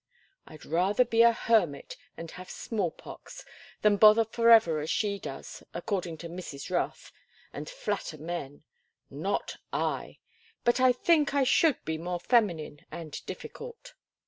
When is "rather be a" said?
0.65-1.31